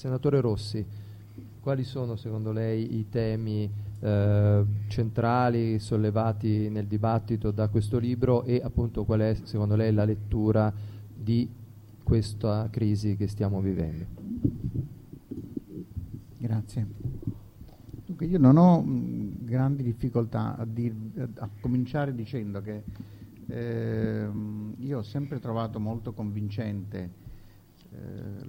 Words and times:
senatore 0.00 0.40
Rossi, 0.40 0.82
quali 1.60 1.84
sono 1.84 2.16
secondo 2.16 2.52
lei 2.52 2.96
i 2.96 3.10
temi 3.10 3.70
eh, 4.00 4.64
centrali 4.88 5.78
sollevati 5.78 6.70
nel 6.70 6.86
dibattito 6.86 7.50
da 7.50 7.68
questo 7.68 7.98
libro 7.98 8.44
e 8.44 8.62
appunto 8.64 9.04
qual 9.04 9.20
è 9.20 9.36
secondo 9.42 9.76
lei 9.76 9.92
la 9.92 10.04
lettura 10.04 10.72
di 11.14 11.46
questa 12.02 12.68
crisi 12.70 13.14
che 13.14 13.28
stiamo 13.28 13.60
vivendo? 13.60 14.06
Grazie. 16.38 16.86
Dunque 18.06 18.24
io 18.24 18.38
non 18.38 18.56
ho 18.56 18.80
mh, 18.80 19.44
grandi 19.44 19.82
difficoltà 19.82 20.56
a, 20.56 20.64
dir, 20.64 20.94
a, 21.40 21.48
cominciare 21.60 22.14
dicendo 22.14 22.62
che 22.62 22.82
eh, 23.48 24.28
io 24.78 24.98
ho 24.98 25.02
sempre 25.02 25.38
trovato 25.40 25.78
molto 25.78 26.14
convincente 26.14 27.28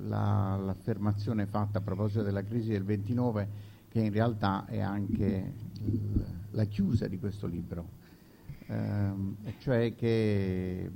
la, 0.03 0.55
l'affermazione 0.57 1.45
fatta 1.45 1.79
a 1.79 1.81
proposito 1.81 2.23
della 2.23 2.43
crisi 2.43 2.71
del 2.71 2.83
29 2.83 3.69
che 3.89 3.99
in 3.99 4.11
realtà 4.11 4.65
è 4.65 4.79
anche 4.79 5.53
il, 5.83 6.25
la 6.51 6.63
chiusa 6.65 7.07
di 7.07 7.19
questo 7.19 7.45
libro, 7.45 7.89
ehm, 8.67 9.35
cioè 9.59 9.93
che 9.95 10.89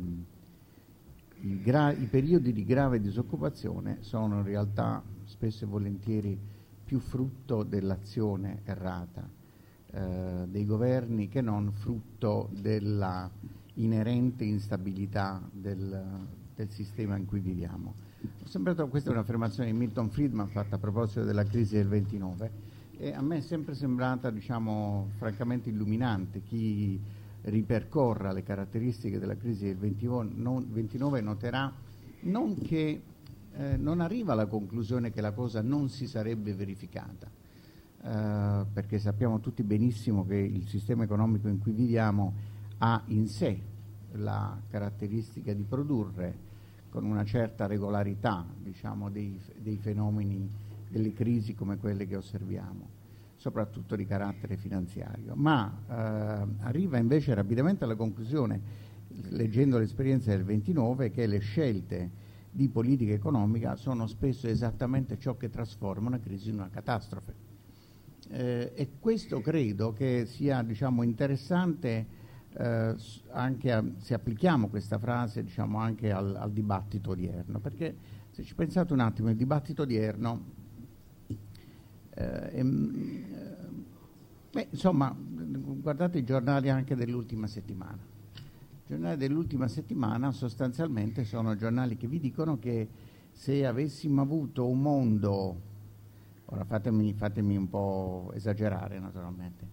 i, 1.42 1.62
gra- 1.62 1.92
i 1.92 2.06
periodi 2.06 2.54
di 2.54 2.64
grave 2.64 3.02
disoccupazione 3.02 3.98
sono 4.00 4.38
in 4.38 4.44
realtà 4.44 5.04
spesso 5.26 5.66
e 5.66 5.68
volentieri 5.68 6.40
più 6.86 7.00
frutto 7.00 7.64
dell'azione 7.64 8.62
errata 8.64 9.28
eh, 9.92 10.46
dei 10.48 10.66
governi 10.66 11.28
che 11.28 11.42
non 11.42 11.72
frutto 11.74 12.50
della 12.54 13.30
inerente 13.74 14.46
instabilità 14.46 15.42
del, 15.52 16.28
del 16.56 16.70
sistema 16.70 17.18
in 17.18 17.26
cui 17.26 17.40
viviamo. 17.40 17.94
Ho 18.44 18.48
sembrato, 18.48 18.88
questa 18.88 19.10
è 19.10 19.14
un'affermazione 19.14 19.72
di 19.72 19.78
Milton 19.78 20.10
Friedman 20.10 20.48
fatta 20.48 20.76
a 20.76 20.80
proposito 20.80 21.24
della 21.24 21.44
crisi 21.44 21.76
del 21.76 21.88
29 21.88 22.74
e 22.98 23.12
a 23.12 23.22
me 23.22 23.38
è 23.38 23.42
sempre 23.42 23.76
sembrata, 23.76 24.30
diciamo, 24.32 25.10
francamente 25.18 25.70
illuminante. 25.70 26.42
Chi 26.42 27.00
ripercorra 27.42 28.32
le 28.32 28.44
caratteristiche 28.44 29.20
della 29.20 29.36
crisi 29.36 29.66
del 29.66 29.78
29 29.78 31.22
noterà 31.22 31.72
non 32.22 32.58
che 32.58 33.02
eh, 33.58 33.78
non 33.78 34.02
arriva 34.02 34.34
alla 34.34 34.48
conclusione 34.48 35.12
che 35.12 35.22
la 35.22 35.32
cosa 35.32 35.62
non 35.62 35.90
si 35.90 36.08
sarebbe 36.08 36.54
verificata, 36.54 37.30
eh, 38.02 38.66
perché 38.72 39.00
sappiamo 39.00 39.40
tutti 39.40 39.62
benissimo 39.64 40.26
che 40.26 40.38
il 40.38 40.68
sistema 40.68 41.04
economico 41.04 41.48
in 41.48 41.60
cui 41.60 41.72
viviamo 41.72 42.34
ha 42.80 43.02
in 43.08 43.28
sé 43.28 43.74
la 44.14 44.58
caratteristica 44.70 45.54
di 45.54 45.64
produrre 45.64 46.45
con 46.96 47.04
una 47.04 47.26
certa 47.26 47.68
regolarità 47.68 48.46
diciamo, 48.58 49.10
dei, 49.10 49.38
dei 49.58 49.76
fenomeni 49.76 50.50
delle 50.88 51.12
crisi 51.12 51.54
come 51.54 51.76
quelle 51.78 52.08
che 52.08 52.16
osserviamo, 52.16 52.88
soprattutto 53.36 53.98
di 53.98 54.06
carattere 54.06 54.56
finanziario, 54.56 55.36
ma 55.36 55.78
eh, 55.90 56.64
arriva 56.64 56.98
invece 56.98 57.34
rapidamente 57.34 57.84
alla 57.84 57.96
conclusione, 57.96 58.62
leggendo 59.32 59.78
l'esperienza 59.78 60.30
del 60.32 60.46
29, 60.46 61.12
che 61.12 61.28
le 61.28 61.40
scelte 61.40 62.10
di 62.50 62.70
politica 62.70 63.12
economica 63.12 63.76
sono 63.76 64.08
spesso 64.08 64.48
esattamente 64.48 65.20
ciò 65.20 65.36
che 65.36 65.50
trasforma 65.50 66.08
una 66.08 66.20
crisi 66.22 66.48
in 66.48 66.56
una 66.56 66.70
catastrofe. 66.70 67.34
Eh, 68.30 68.72
e 68.74 68.90
questo 69.02 69.42
credo 69.42 69.92
che 69.92 70.26
sia 70.26 70.64
diciamo, 70.64 71.04
interessante 71.04 72.24
eh, 72.58 72.96
anche 73.32 73.72
a, 73.72 73.84
se 73.98 74.14
applichiamo 74.14 74.68
questa 74.70 74.98
frase 74.98 75.44
diciamo, 75.44 75.78
anche 75.80 76.12
al, 76.12 76.36
al 76.36 76.52
dibattito 76.52 77.12
odierno, 77.12 77.60
perché 77.60 77.96
se 78.32 78.44
ci 78.44 78.56
pensate 78.56 78.94
un 78.94 79.00
attimo, 79.00 79.30
il 79.30 79.36
dibattito 79.36 79.84
odierno 79.84 80.64
eh, 82.18 82.64
beh, 84.52 84.68
insomma, 84.70 85.14
guardate 85.18 86.20
i 86.20 86.24
giornali 86.24 86.70
anche 86.70 86.96
dell'ultima 86.96 87.46
settimana. 87.48 88.00
I 88.38 88.88
giornali 88.88 89.18
dell'ultima 89.18 89.68
settimana 89.68 90.32
sostanzialmente 90.32 91.26
sono 91.26 91.56
giornali 91.56 91.98
che 91.98 92.08
vi 92.08 92.20
dicono 92.20 92.58
che 92.58 92.88
se 93.32 93.66
avessimo 93.66 94.22
avuto 94.22 94.68
un 94.68 94.82
mondo, 94.82 95.62
ora 96.46 96.64
fatemi, 96.64 97.14
fatemi 97.14 97.58
un 97.58 97.68
po' 97.68 98.32
esagerare 98.34 98.98
naturalmente, 99.00 99.68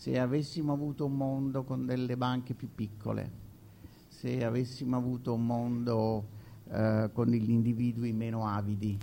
se 0.00 0.18
avessimo 0.18 0.72
avuto 0.72 1.04
un 1.04 1.14
mondo 1.14 1.62
con 1.62 1.84
delle 1.84 2.16
banche 2.16 2.54
più 2.54 2.70
piccole, 2.74 3.30
se 4.08 4.42
avessimo 4.42 4.96
avuto 4.96 5.34
un 5.34 5.44
mondo 5.44 6.26
eh, 6.70 7.10
con 7.12 7.26
gli 7.26 7.50
individui 7.50 8.14
meno 8.14 8.46
avidi, 8.46 8.98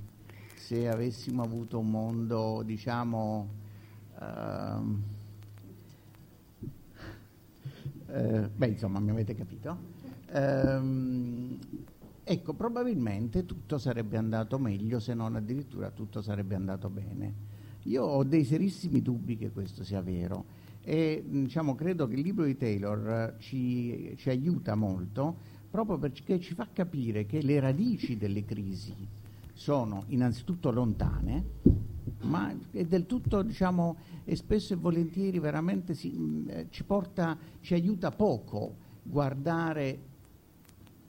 se 0.56 0.90
avessimo 0.90 1.44
avuto 1.44 1.78
un 1.78 1.91
mondo, 1.91 2.63
diciamo, 2.66 3.47
uh, 4.18 4.97
eh, 8.07 8.50
beh, 8.56 8.68
insomma, 8.68 9.00
mi 9.00 9.12
avete 9.12 9.36
capito? 9.36 9.78
Um, 10.34 11.59
ecco, 12.24 12.53
probabilmente 12.53 13.46
tutto 13.46 13.78
sarebbe 13.78 14.18
andato 14.18 14.57
meglio, 14.57 15.00
se 15.00 15.13
non 15.13 15.36
addirittura 15.36 15.91
tutto 15.91 16.24
sarebbe 16.24 16.56
andato 16.56 16.90
bene. 16.90 17.46
Io 17.84 18.03
ho 18.03 18.24
dei 18.24 18.44
serissimi 18.44 19.03
dubbi 19.03 19.38
che 19.38 19.52
questo 19.52 19.84
sia 19.84 20.02
vero 20.02 20.56
e 20.88 21.22
diciamo, 21.28 21.75
credo 21.75 22.08
che 22.08 22.16
il 22.16 22.22
libro 22.22 22.46
di 22.46 22.56
Taylor 22.56 23.36
ci, 23.40 24.14
ci 24.16 24.30
aiuta 24.30 24.74
molto 24.74 25.36
proprio 25.70 25.98
perché 25.98 26.40
ci 26.40 26.53
fa 26.53 26.66
capire 26.72 27.25
che 27.25 27.42
le 27.42 27.59
radici 27.59 28.16
delle 28.16 28.46
crisi 28.46 28.96
sono 29.52 30.06
innanzitutto 30.08 30.72
lontane, 30.72 31.44
ma 32.22 32.56
è 32.72 32.86
del 32.86 33.06
tutto, 33.06 33.42
diciamo, 33.42 33.98
e 34.24 34.38
spesso 34.38 34.72
e 34.72 34.78
volentieri 34.78 35.40
veramente 35.40 35.94
si, 35.94 36.46
eh, 36.48 36.68
ci 36.70 36.86
porta, 36.86 37.38
ci 37.59 37.74
aiuta 37.74 38.12
poco 38.12 38.75
guardare 39.04 40.00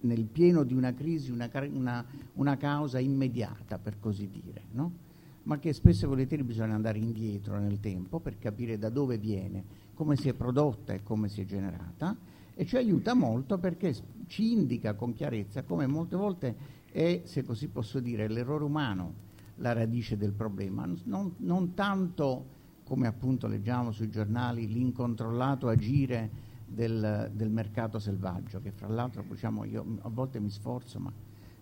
nel 0.00 0.24
pieno 0.24 0.64
di 0.64 0.74
una 0.74 0.92
crisi 0.92 1.30
una, 1.30 1.48
una, 1.70 2.04
una 2.34 2.56
causa 2.56 2.98
immediata, 2.98 3.78
per 3.78 4.00
così 4.00 4.28
dire, 4.28 4.62
no? 4.72 5.06
Ma 5.48 5.58
che 5.58 5.72
spesso 5.72 6.04
e 6.04 6.08
volentieri 6.08 6.42
bisogna 6.42 6.74
andare 6.74 6.98
indietro 6.98 7.58
nel 7.58 7.80
tempo 7.80 8.20
per 8.20 8.38
capire 8.38 8.76
da 8.76 8.90
dove 8.90 9.16
viene, 9.16 9.64
come 9.94 10.14
si 10.14 10.28
è 10.28 10.34
prodotta 10.34 10.92
e 10.92 11.02
come 11.02 11.28
si 11.28 11.40
è 11.40 11.46
generata, 11.46 12.14
e 12.54 12.66
ci 12.66 12.76
aiuta 12.76 13.14
molto 13.14 13.56
perché 13.56 13.94
ci 14.26 14.52
indica 14.52 14.92
con 14.92 15.14
chiarezza 15.14 15.62
come 15.62 15.86
molte 15.86 16.16
volte 16.16 16.56
è, 16.92 17.22
se 17.24 17.44
così 17.44 17.68
posso 17.68 17.98
dire, 17.98 18.28
l'errore 18.28 18.64
umano 18.64 19.26
la 19.56 19.72
radice 19.72 20.18
del 20.18 20.32
problema, 20.32 20.86
non, 21.04 21.34
non 21.38 21.72
tanto 21.72 22.56
come 22.84 23.06
appunto 23.06 23.46
leggiamo 23.46 23.90
sui 23.90 24.10
giornali 24.10 24.66
l'incontrollato 24.66 25.68
agire 25.68 26.30
del, 26.66 27.30
del, 27.32 27.48
mercato 27.48 27.98
selvaggio, 27.98 28.60
che 28.60 28.70
fra 28.70 28.86
l'altro 28.86 29.24
diciamo, 29.26 29.64
io 29.64 29.98
a 30.02 30.10
volte 30.10 30.40
mi 30.40 30.50
sforzo 30.50 30.98
ma 30.98 31.10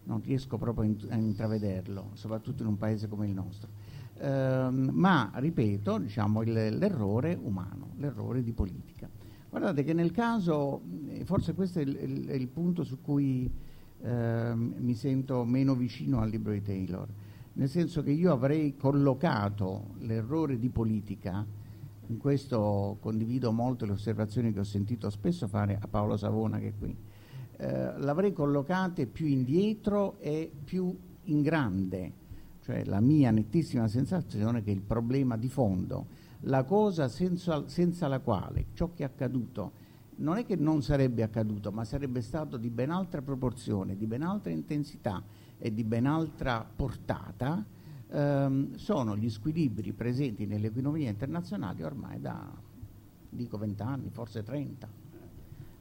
non 0.07 0.21
riesco 0.23 0.57
proprio 0.57 0.95
a 1.11 1.17
intravederlo, 1.17 2.11
soprattutto 2.15 2.63
in 2.63 2.69
un 2.69 2.79
paese 2.79 3.09
come 3.09 3.27
il 3.27 3.33
nostro. 3.33 3.69
Eh, 4.19 4.69
ma 4.71 5.31
ripeto, 5.35 5.99
diciamo, 5.99 6.43
il, 6.43 6.53
l'errore 6.53 7.39
umano, 7.41 7.91
l'errore 7.99 8.43
di 8.43 8.53
politica. 8.53 9.09
Guardate 9.49 9.85
che 9.85 9.93
nel 9.93 10.11
caso, 10.11 10.83
forse 11.25 11.55
questo 11.55 11.79
è 11.79 11.83
il, 11.83 11.97
il, 11.97 12.31
il 12.31 12.49
punto 12.49 12.85
su 12.85 13.01
cui 13.01 13.51
eh, 14.03 14.53
mi 14.55 14.95
sento 14.95 15.45
meno 15.45 15.75
vicino 15.75 16.21
al 16.21 16.31
libro 16.31 16.53
di 16.53 16.63
Taylor, 16.63 17.07
nel 17.55 17.69
senso 17.69 18.03
che 18.03 18.11
io 18.11 18.33
avrei 18.33 18.77
collocato 18.77 19.95
l'errore 20.01 20.59
di 20.59 20.69
politica, 20.69 21.45
in 22.09 22.19
questo 22.19 22.99
condivido 23.01 23.51
molto 23.53 23.85
le 23.85 23.93
osservazioni 23.93 24.53
che 24.53 24.61
ho 24.61 24.65
sentito 24.65 25.11
spesso 25.11 25.49
fare 25.49 25.79
a 25.81 25.89
Paolo 25.89 26.17
Savona 26.17 26.59
che 26.59 26.69
è 26.69 26.73
qui, 26.79 26.97
eh, 27.59 27.99
l'avrei 27.99 28.33
collocate 28.33 29.07
più 29.07 29.27
indietro 29.27 30.19
e 30.21 30.51
più 30.65 30.95
in 31.25 31.43
grande, 31.43 32.13
cioè 32.61 32.85
la 32.85 33.01
mia 33.01 33.31
nettissima 33.31 33.89
sensazione 33.89 34.63
che 34.63 34.71
il 34.71 34.83
problema 34.83 35.37
di 35.37 35.49
fondo, 35.49 36.07
la 36.41 36.65
cosa 36.65 37.09
senza, 37.09 37.67
senza 37.67 38.09
la 38.09 38.21
quale 38.21 38.67
ciò 38.75 38.91
che 38.95 39.03
è 39.03 39.07
accaduto 39.07 39.85
non 40.17 40.37
è 40.37 40.45
che 40.45 40.57
non 40.57 40.83
sarebbe 40.83 41.23
accaduto, 41.23 41.73
ma 41.73 41.85
sarebbe 41.85 42.23
stato 42.23 42.57
di 42.57 42.71
ben 42.71 42.91
altra 42.91 43.21
proporzione, 43.21 43.97
di 43.97 44.07
ben 44.07 44.23
altra 44.23 44.51
intensità 44.51 45.23
e 45.59 45.73
di 45.73 45.85
ben 45.85 46.07
altra 46.07 46.65
portata, 46.65 47.65
ehm, 48.09 48.77
sono 48.77 49.17
gli 49.17 49.29
squilibri 49.29 49.93
presenti 49.93 50.47
nell'economia 50.47 51.11
internazionale 51.11 51.85
ormai 51.85 52.21
da, 52.21 52.51
dico, 53.29 53.59
20 53.59 53.83
anni, 53.83 54.11
forse 54.11 54.43
30. 54.43 55.05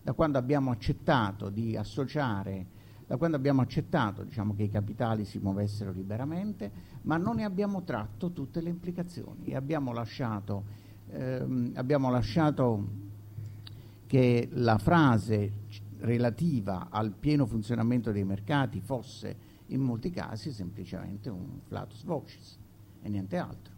Da 0.05 0.13
quando 0.13 0.37
abbiamo 0.37 0.69
accettato 0.69 1.49
di 1.49 1.75
associare, 1.75 2.67
da 3.07 3.17
quando 3.17 3.37
abbiamo 3.37 3.61
accettato 3.61 4.23
diciamo, 4.23 4.53
che 4.53 4.61
i 4.61 4.69
capitali 4.69 5.25
si 5.25 5.39
muovessero 5.39 5.91
liberamente, 5.91 6.71
ma 7.01 7.17
non 7.17 7.37
ne 7.37 7.43
abbiamo 7.43 7.81
tratto 7.81 8.31
tutte 8.31 8.61
le 8.61 8.69
implicazioni 8.69 9.45
e 9.45 9.55
abbiamo 9.55 9.93
lasciato, 9.93 10.63
ehm, 11.09 11.71
abbiamo 11.73 12.11
lasciato 12.11 12.87
che 14.05 14.47
la 14.51 14.77
frase 14.77 15.51
relativa 15.97 16.89
al 16.91 17.11
pieno 17.11 17.47
funzionamento 17.47 18.11
dei 18.11 18.25
mercati 18.25 18.81
fosse 18.81 19.35
in 19.69 19.81
molti 19.81 20.11
casi 20.11 20.51
semplicemente 20.51 21.31
un 21.31 21.61
flatus 21.65 22.03
vocis. 22.03 22.59
e 23.01 23.09
niente 23.09 23.37
altro. 23.37 23.73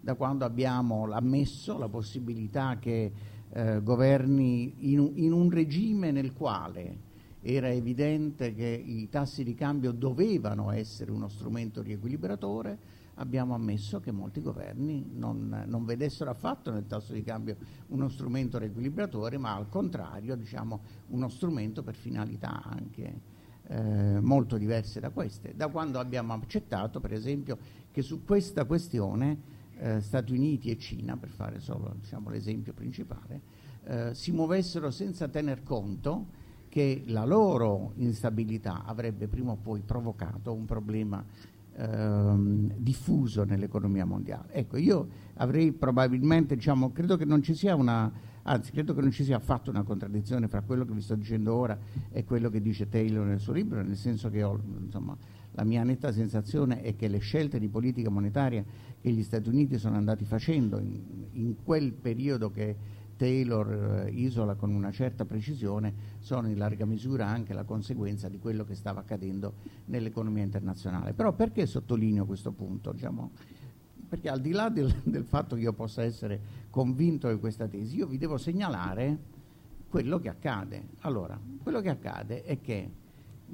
Da 0.00 0.16
quando 0.16 0.44
abbiamo 0.44 1.10
ammesso 1.10 1.78
la 1.78 1.88
possibilità 1.88 2.76
che 2.78 3.33
eh, 3.56 3.80
governi 3.82 4.92
in, 4.92 5.12
in 5.14 5.32
un 5.32 5.48
regime 5.48 6.10
nel 6.10 6.32
quale 6.32 7.12
era 7.40 7.70
evidente 7.70 8.52
che 8.52 8.66
i 8.66 9.08
tassi 9.08 9.44
di 9.44 9.54
cambio 9.54 9.92
dovevano 9.92 10.72
essere 10.72 11.12
uno 11.12 11.28
strumento 11.28 11.80
riequilibratore, 11.80 12.78
abbiamo 13.16 13.54
ammesso 13.54 14.00
che 14.00 14.10
molti 14.10 14.40
governi 14.40 15.08
non, 15.12 15.64
non, 15.66 15.84
vedessero 15.84 16.30
affatto 16.30 16.72
nel 16.72 16.86
tasso 16.86 17.12
di 17.12 17.22
cambio 17.22 17.56
uno 17.88 18.08
strumento 18.08 18.58
riequilibratore, 18.58 19.38
ma 19.38 19.54
al 19.54 19.68
contrario 19.68 20.34
diciamo, 20.34 20.80
uno 21.08 21.28
strumento 21.28 21.84
per 21.84 21.94
finalità 21.94 22.60
anche 22.64 23.20
eh, 23.68 24.20
molto 24.20 24.56
diverse 24.56 24.98
da 24.98 25.10
queste. 25.10 25.54
Da 25.54 25.68
quando 25.68 26.00
abbiamo 26.00 26.32
accettato, 26.32 26.98
per 26.98 27.12
esempio, 27.12 27.58
che 27.92 28.02
su 28.02 28.24
questa 28.24 28.64
questione 28.64 29.53
eh, 29.78 30.00
Stati 30.00 30.32
Uniti 30.32 30.70
e 30.70 30.78
Cina, 30.78 31.16
per 31.16 31.30
fare 31.30 31.60
solo 31.60 31.94
diciamo, 32.00 32.30
l'esempio 32.30 32.72
principale, 32.72 33.40
eh, 33.84 34.14
si 34.14 34.32
muovessero 34.32 34.90
senza 34.90 35.28
tener 35.28 35.62
conto 35.62 36.42
che 36.68 37.04
la 37.06 37.24
loro 37.24 37.92
instabilità 37.96 38.84
avrebbe 38.84 39.28
prima 39.28 39.52
o 39.52 39.56
poi 39.56 39.80
provocato 39.82 40.52
un 40.52 40.64
problema 40.64 41.24
ehm, 41.76 42.72
diffuso 42.76 43.44
nell'economia 43.44 44.04
mondiale. 44.04 44.52
Ecco, 44.52 44.76
io 44.76 45.08
avrei 45.34 45.72
probabilmente, 45.72 46.54
diciamo, 46.54 46.92
credo 46.92 47.16
che 47.16 47.24
non 47.24 47.42
ci 47.42 47.54
sia 47.54 47.74
una, 47.74 48.10
anzi, 48.42 48.72
credo 48.72 48.94
che 48.94 49.00
non 49.00 49.10
ci 49.10 49.24
sia 49.24 49.36
affatto 49.36 49.70
una 49.70 49.82
contraddizione 49.82 50.48
fra 50.48 50.62
quello 50.62 50.84
che 50.84 50.92
vi 50.92 51.00
sto 51.00 51.14
dicendo 51.14 51.54
ora 51.54 51.78
e 52.10 52.24
quello 52.24 52.50
che 52.50 52.60
dice 52.60 52.88
Taylor 52.88 53.24
nel 53.26 53.40
suo 53.40 53.52
libro, 53.52 53.82
nel 53.82 53.96
senso 53.96 54.30
che 54.30 54.42
ho, 54.42 54.58
insomma, 54.80 55.16
la 55.56 55.64
mia 55.64 55.82
netta 55.84 56.12
sensazione 56.12 56.82
è 56.82 56.96
che 56.96 57.08
le 57.08 57.18
scelte 57.18 57.58
di 57.58 57.68
politica 57.68 58.10
monetaria 58.10 58.64
che 59.00 59.10
gli 59.10 59.22
Stati 59.22 59.48
Uniti 59.48 59.78
sono 59.78 59.96
andati 59.96 60.24
facendo 60.24 60.78
in, 60.78 61.00
in 61.32 61.56
quel 61.62 61.92
periodo 61.92 62.50
che 62.50 62.76
Taylor 63.16 64.06
eh, 64.06 64.10
isola 64.10 64.54
con 64.54 64.74
una 64.74 64.90
certa 64.90 65.24
precisione 65.24 65.94
sono 66.18 66.48
in 66.48 66.58
larga 66.58 66.84
misura 66.84 67.26
anche 67.26 67.52
la 67.52 67.62
conseguenza 67.62 68.28
di 68.28 68.38
quello 68.38 68.64
che 68.64 68.74
stava 68.74 69.00
accadendo 69.00 69.54
nell'economia 69.86 70.42
internazionale. 70.42 71.12
Però 71.12 71.32
perché 71.32 71.66
sottolineo 71.66 72.26
questo 72.26 72.50
punto? 72.50 72.90
Diciamo, 72.90 73.30
perché 74.08 74.28
al 74.28 74.40
di 74.40 74.50
là 74.50 74.68
del, 74.68 74.92
del, 75.04 75.24
fatto 75.24 75.54
che 75.54 75.62
io 75.62 75.72
possa 75.72 76.02
essere 76.02 76.40
convinto 76.70 77.30
di 77.30 77.38
questa 77.38 77.68
tesi, 77.68 77.96
io 77.96 78.08
vi 78.08 78.18
devo 78.18 78.36
segnalare 78.38 79.18
quello 79.88 80.18
che 80.18 80.28
accade. 80.28 80.88
Allora, 81.00 81.38
quello 81.62 81.80
che 81.80 81.90
accade 81.90 82.42
è 82.42 82.60
che 82.60 83.02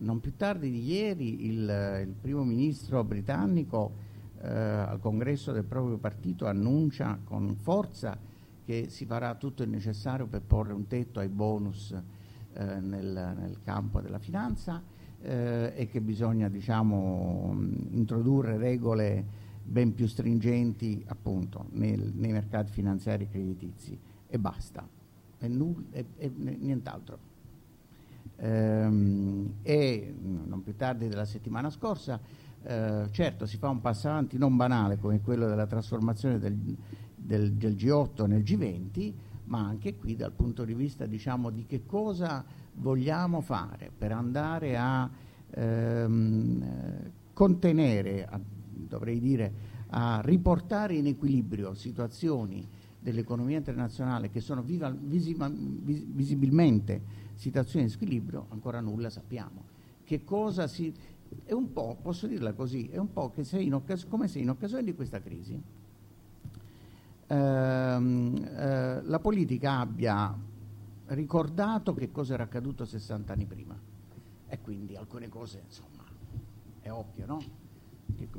non 0.00 0.20
più 0.20 0.36
tardi 0.36 0.70
di 0.70 0.84
ieri 0.84 1.46
il, 1.46 2.04
il 2.06 2.14
primo 2.20 2.44
ministro 2.44 3.02
britannico 3.04 4.08
eh, 4.42 4.48
al 4.48 4.98
congresso 5.00 5.52
del 5.52 5.64
proprio 5.64 5.98
partito 5.98 6.46
annuncia 6.46 7.18
con 7.24 7.54
forza 7.56 8.18
che 8.64 8.88
si 8.88 9.04
farà 9.04 9.34
tutto 9.34 9.62
il 9.62 9.68
necessario 9.68 10.26
per 10.26 10.42
porre 10.42 10.72
un 10.72 10.86
tetto 10.86 11.20
ai 11.20 11.28
bonus 11.28 11.92
eh, 11.92 12.64
nel, 12.80 13.34
nel, 13.38 13.58
campo 13.62 14.00
della 14.00 14.18
finanza 14.18 14.82
eh, 15.20 15.72
e 15.74 15.88
che 15.88 16.00
bisogna 16.00 16.48
diciamo, 16.48 17.54
introdurre 17.90 18.56
regole 18.56 19.48
ben 19.62 19.94
più 19.94 20.06
stringenti 20.06 21.04
appunto 21.08 21.66
nel, 21.72 22.12
nei 22.14 22.32
mercati 22.32 22.72
finanziari 22.72 23.24
e 23.24 23.28
creditizi 23.28 23.98
e 24.26 24.38
basta, 24.38 24.88
e, 25.38 25.48
null- 25.48 25.84
e, 25.90 26.06
e 26.16 26.32
nient'altro. 26.36 27.29
Ehm, 28.42 29.56
e 29.62 30.14
non 30.18 30.62
più 30.62 30.74
tardi 30.74 31.08
della 31.08 31.26
settimana 31.26 31.68
scorsa 31.68 32.18
eh, 32.62 33.08
certo 33.10 33.46
si 33.46 33.56
fa 33.56 33.68
un 33.68 33.80
passo 33.80 34.08
avanti 34.08 34.36
non 34.36 34.56
banale 34.56 34.98
come 34.98 35.20
quello 35.20 35.46
della 35.46 35.66
trasformazione 35.66 36.38
del, 36.38 36.56
del, 37.14 37.52
del 37.52 37.74
G8 37.74 38.26
nel 38.26 38.42
G20, 38.42 39.12
ma 39.44 39.60
anche 39.66 39.96
qui 39.96 40.14
dal 40.14 40.32
punto 40.32 40.64
di 40.64 40.74
vista 40.74 41.06
diciamo, 41.06 41.50
di 41.50 41.64
che 41.66 41.86
cosa 41.86 42.44
vogliamo 42.74 43.40
fare 43.40 43.90
per 43.96 44.12
andare 44.12 44.76
a 44.76 45.08
ehm, 45.50 47.10
contenere, 47.32 48.26
a, 48.26 48.38
dovrei 48.42 49.20
dire, 49.20 49.52
a 49.88 50.20
riportare 50.22 50.94
in 50.94 51.06
equilibrio 51.06 51.72
situazioni 51.74 52.68
dell'economia 53.00 53.56
internazionale 53.56 54.30
che 54.30 54.40
sono 54.40 54.62
viva, 54.62 54.90
visima, 54.90 55.50
vis, 55.50 56.04
visibilmente 56.06 57.28
situazioni 57.34 57.86
di 57.86 57.90
squilibrio, 57.90 58.46
ancora 58.50 58.80
nulla 58.80 59.10
sappiamo. 59.10 59.64
Che 60.04 60.24
cosa 60.24 60.66
si... 60.66 60.94
È 61.44 61.52
un 61.52 61.72
po', 61.72 61.96
posso 62.00 62.26
dirla 62.26 62.52
così, 62.52 62.88
è 62.88 62.98
un 62.98 63.12
po' 63.12 63.32
in 63.52 63.74
occas- 63.74 64.06
come 64.06 64.28
se 64.28 64.40
in 64.40 64.50
occasione 64.50 64.82
di 64.82 64.94
questa 64.94 65.20
crisi 65.20 65.62
ehm, 67.30 68.44
eh, 68.44 69.02
la 69.02 69.18
politica 69.20 69.78
abbia 69.78 70.36
ricordato 71.06 71.94
che 71.94 72.10
cosa 72.10 72.34
era 72.34 72.44
accaduto 72.44 72.84
60 72.84 73.32
anni 73.32 73.46
prima 73.46 73.78
e 74.46 74.60
quindi 74.60 74.96
alcune 74.96 75.28
cose 75.28 75.62
insomma 75.64 76.04
è 76.80 76.90
ovvio 76.90 77.26
no? 77.26 77.38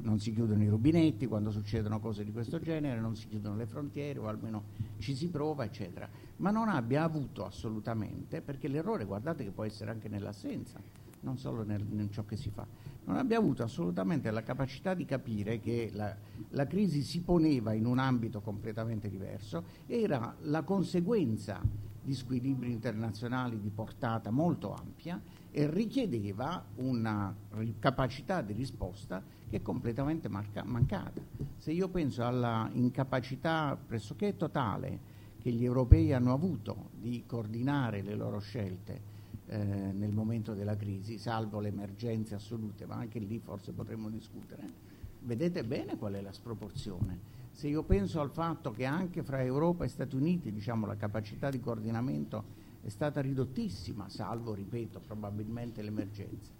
Non 0.01 0.19
si 0.19 0.33
chiudono 0.33 0.63
i 0.63 0.67
rubinetti 0.67 1.27
quando 1.27 1.51
succedono 1.51 1.99
cose 1.99 2.23
di 2.23 2.31
questo 2.31 2.59
genere, 2.59 2.99
non 2.99 3.15
si 3.15 3.27
chiudono 3.27 3.55
le 3.55 3.65
frontiere 3.65 4.19
o 4.19 4.27
almeno 4.27 4.63
ci 4.97 5.15
si 5.15 5.29
prova 5.29 5.63
eccetera. 5.63 6.09
Ma 6.37 6.51
non 6.51 6.69
abbia 6.69 7.03
avuto 7.03 7.45
assolutamente 7.45 8.41
perché 8.41 8.67
l'errore 8.67 9.05
guardate 9.05 9.43
che 9.43 9.51
può 9.51 9.63
essere 9.63 9.91
anche 9.91 10.09
nell'assenza 10.09 10.79
non 11.21 11.37
solo 11.37 11.63
nel, 11.63 11.85
in 11.91 12.11
ciò 12.11 12.25
che 12.25 12.35
si 12.35 12.49
fa. 12.49 12.65
Non 13.05 13.17
abbia 13.17 13.37
avuto 13.37 13.63
assolutamente 13.63 14.29
la 14.31 14.43
capacità 14.43 14.93
di 14.93 15.05
capire 15.05 15.59
che 15.59 15.89
la, 15.93 16.15
la 16.49 16.67
crisi 16.67 17.01
si 17.01 17.21
poneva 17.21 17.73
in 17.73 17.85
un 17.85 17.99
ambito 17.99 18.41
completamente 18.41 19.09
diverso, 19.09 19.63
era 19.87 20.35
la 20.41 20.61
conseguenza 20.63 21.61
di 22.01 22.13
squilibri 22.13 22.71
internazionali 22.71 23.59
di 23.59 23.69
portata 23.69 24.31
molto 24.31 24.73
ampia 24.73 25.21
e 25.51 25.69
richiedeva 25.69 26.63
una 26.75 27.35
capacità 27.79 28.41
di 28.41 28.53
risposta 28.53 29.23
che 29.49 29.57
è 29.57 29.61
completamente 29.61 30.29
marca- 30.29 30.63
mancata. 30.63 31.21
Se 31.57 31.71
io 31.71 31.89
penso 31.89 32.25
alla 32.25 32.69
incapacità 32.73 33.77
pressoché 33.85 34.35
totale 34.37 35.19
che 35.41 35.51
gli 35.51 35.63
europei 35.63 36.13
hanno 36.13 36.33
avuto 36.33 36.89
di 36.93 37.23
coordinare 37.25 38.01
le 38.01 38.15
loro 38.15 38.39
scelte 38.39 39.19
eh, 39.47 39.57
nel 39.57 40.13
momento 40.13 40.53
della 40.53 40.77
crisi, 40.77 41.17
salvo 41.17 41.59
le 41.59 41.69
emergenze 41.69 42.35
assolute, 42.35 42.85
ma 42.85 42.95
anche 42.95 43.19
lì 43.19 43.39
forse 43.39 43.73
potremmo 43.73 44.09
discutere. 44.09 44.89
Vedete 45.19 45.63
bene 45.63 45.97
qual 45.97 46.13
è 46.13 46.21
la 46.21 46.31
sproporzione. 46.31 47.40
Se 47.51 47.67
io 47.67 47.83
penso 47.83 48.19
al 48.21 48.31
fatto 48.31 48.71
che 48.71 48.85
anche 48.85 49.23
fra 49.23 49.43
Europa 49.43 49.83
e 49.83 49.87
Stati 49.87 50.15
Uniti 50.15 50.51
diciamo, 50.51 50.85
la 50.85 50.95
capacità 50.95 51.49
di 51.49 51.59
coordinamento 51.59 52.59
è 52.81 52.89
stata 52.89 53.21
ridottissima, 53.21 54.09
salvo, 54.09 54.53
ripeto, 54.53 54.99
probabilmente 54.99 55.81
l'emergenza. 55.81 56.51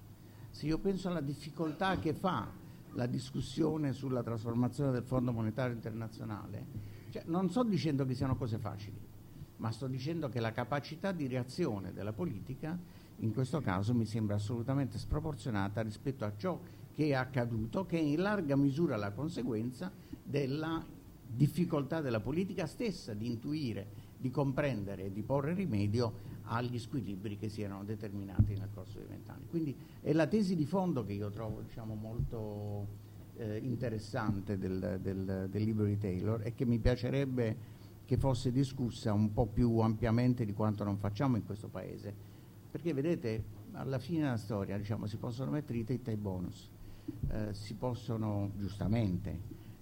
Se 0.51 0.65
io 0.65 0.77
penso 0.77 1.07
alla 1.07 1.21
difficoltà 1.21 1.97
che 1.97 2.13
fa 2.13 2.47
la 2.93 3.05
discussione 3.07 3.93
sulla 3.93 4.21
trasformazione 4.21 4.91
del 4.91 5.03
Fondo 5.03 5.31
Monetario 5.31 5.73
Internazionale, 5.73 6.65
cioè, 7.09 7.23
non 7.25 7.49
sto 7.49 7.63
dicendo 7.63 8.05
che 8.05 8.13
siano 8.13 8.35
cose 8.35 8.57
facili, 8.57 8.99
ma 9.57 9.71
sto 9.71 9.87
dicendo 9.87 10.29
che 10.29 10.39
la 10.39 10.51
capacità 10.51 11.11
di 11.11 11.27
reazione 11.27 11.93
della 11.93 12.13
politica 12.13 12.77
in 13.17 13.33
questo 13.33 13.61
caso 13.61 13.93
mi 13.93 14.05
sembra 14.05 14.35
assolutamente 14.35 14.97
sproporzionata 14.97 15.81
rispetto 15.81 16.25
a 16.25 16.33
ciò 16.35 16.59
che 16.59 16.80
è 16.95 17.13
accaduto, 17.13 17.85
che 17.85 17.97
è 17.97 18.01
in 18.01 18.21
larga 18.21 18.55
misura 18.55 18.95
la 18.95 19.11
conseguenza 19.11 19.91
della 20.23 20.85
difficoltà 21.33 22.01
della 22.01 22.19
politica 22.19 22.65
stessa 22.65 23.13
di 23.13 23.25
intuire, 23.25 24.09
di 24.17 24.29
comprendere 24.29 25.05
e 25.05 25.11
di 25.11 25.23
porre 25.23 25.53
rimedio 25.53 26.29
agli 26.43 26.77
squilibri 26.77 27.37
che 27.37 27.49
si 27.49 27.61
erano 27.61 27.83
determinati 27.83 28.55
nel 28.55 28.69
corso 28.73 28.97
dei 28.97 29.07
vent'anni. 29.07 29.47
Quindi 29.49 29.75
è 30.01 30.11
la 30.13 30.27
tesi 30.27 30.55
di 30.55 30.65
fondo 30.65 31.05
che 31.05 31.13
io 31.13 31.29
trovo 31.29 31.61
diciamo, 31.61 31.95
molto 31.95 32.87
eh, 33.37 33.57
interessante 33.57 34.57
del, 34.57 34.99
del, 35.01 35.47
del 35.49 35.63
libro 35.63 35.85
di 35.85 35.97
Taylor 35.97 36.41
e 36.43 36.53
che 36.53 36.65
mi 36.65 36.79
piacerebbe 36.79 37.79
che 38.05 38.17
fosse 38.17 38.51
discussa 38.51 39.13
un 39.13 39.31
po' 39.31 39.45
più 39.45 39.79
ampiamente 39.79 40.43
di 40.43 40.53
quanto 40.53 40.83
non 40.83 40.97
facciamo 40.97 41.37
in 41.37 41.45
questo 41.45 41.69
Paese. 41.69 42.13
Perché 42.69 42.93
vedete, 42.93 43.43
alla 43.71 43.99
fine 43.99 44.23
della 44.23 44.37
storia 44.37 44.77
diciamo, 44.77 45.05
si 45.05 45.17
possono 45.17 45.51
mettere 45.51 45.79
i 45.79 45.85
tetti 45.85 46.09
ai 46.09 46.17
bonus, 46.17 46.69
eh, 47.31 47.53
si 47.53 47.75
possono 47.75 48.51
giustamente 48.57 49.39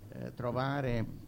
eh, 0.10 0.34
trovare 0.34 1.28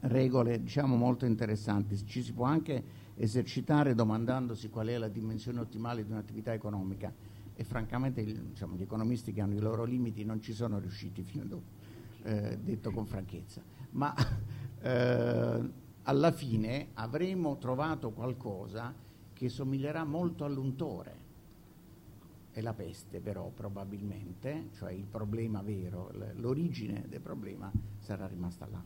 regole 0.00 0.62
diciamo, 0.62 0.96
molto 0.96 1.26
interessanti, 1.26 1.96
ci 2.06 2.22
si 2.22 2.32
può 2.32 2.44
anche 2.44 3.04
esercitare 3.16 3.94
domandandosi 3.94 4.68
qual 4.68 4.88
è 4.88 4.98
la 4.98 5.08
dimensione 5.08 5.60
ottimale 5.60 6.04
di 6.04 6.10
un'attività 6.10 6.52
economica 6.52 7.12
e 7.54 7.64
francamente 7.64 8.24
diciamo, 8.24 8.76
gli 8.76 8.82
economisti 8.82 9.32
che 9.32 9.40
hanno 9.40 9.54
i 9.54 9.60
loro 9.60 9.84
limiti 9.84 10.24
non 10.24 10.40
ci 10.40 10.52
sono 10.52 10.78
riusciti 10.78 11.22
fino 11.22 11.44
a 11.44 11.46
dopo, 11.46 11.70
eh, 12.22 12.58
detto 12.62 12.90
con 12.90 13.06
franchezza. 13.06 13.62
Ma 13.90 14.14
eh, 14.82 15.70
alla 16.02 16.32
fine 16.32 16.88
avremo 16.94 17.56
trovato 17.58 18.10
qualcosa 18.10 18.94
che 19.32 19.48
somiglierà 19.48 20.04
molto 20.04 20.44
all'untore. 20.44 21.24
È 22.56 22.62
la 22.62 22.72
peste 22.72 23.20
però 23.20 23.50
probabilmente, 23.50 24.70
cioè 24.72 24.90
il 24.90 25.04
problema 25.04 25.60
vero, 25.60 26.10
l'origine 26.36 27.04
del 27.06 27.20
problema 27.20 27.70
sarà 27.98 28.26
rimasta 28.26 28.66
là. 28.66 28.82